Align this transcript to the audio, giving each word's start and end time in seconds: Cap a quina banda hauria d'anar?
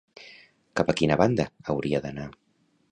Cap 0.81 0.89
a 0.93 0.95
quina 1.03 1.19
banda 1.21 1.47
hauria 1.75 2.05
d'anar? 2.09 2.29